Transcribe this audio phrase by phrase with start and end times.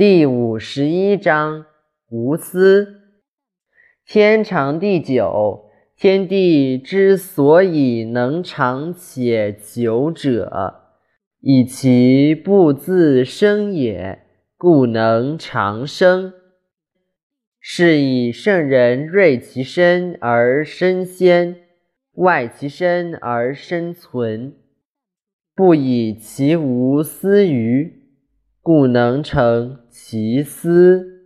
[0.00, 1.66] 第五十一章
[2.08, 3.02] 无私。
[4.06, 10.84] 天长地久，天地之所以能长且久者，
[11.40, 14.22] 以其不自生也，
[14.56, 16.32] 故能长生。
[17.60, 21.56] 是以圣人锐其身而身先，
[22.14, 24.54] 外其身而身存，
[25.54, 27.99] 不以其无私于。
[28.72, 31.19] 故能成其私。